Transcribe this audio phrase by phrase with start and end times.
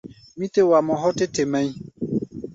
[0.37, 1.73] Mí tɛ́ wa mɔ hɔ́ tɛ́ te mɛʼí̧.